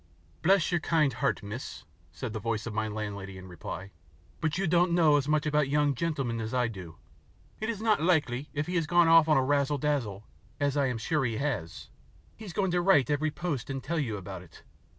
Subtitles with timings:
[0.41, 3.91] "Bless your kind heart, miss," said the voice of my landlady in reply,
[4.39, 6.95] "but you don't know as much about young gentlemen as I do.
[7.59, 10.25] It is not likely, if he has gone off on the razzle dazzle,
[10.59, 11.91] as I am sure he has,
[12.35, 14.63] he is going to write every post and tell you about it.